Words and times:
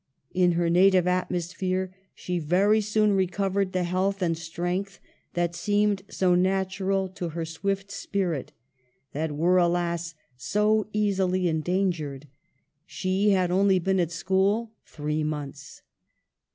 In 0.33 0.53
her 0.53 0.67
native 0.67 1.05
atmosphere 1.05 1.93
she 2.15 2.39
very 2.39 2.81
soon 2.81 3.13
recovered 3.13 3.71
the 3.71 3.83
health 3.83 4.23
and 4.23 4.35
strength 4.35 4.99
that 5.35 5.53
seemed 5.53 6.01
so 6.09 6.33
natural 6.33 7.07
to 7.09 7.29
her 7.29 7.45
swift 7.45 7.91
spirit; 7.91 8.51
that 9.11 9.31
were, 9.33 9.59
alas, 9.59 10.15
so 10.35 10.87
easily 10.91 11.47
endangered. 11.47 12.27
She 12.87 13.29
had 13.33 13.51
only 13.51 13.77
been 13.77 13.99
at 13.99 14.11
school 14.11 14.71
three 14.85 15.23
months. 15.23 15.83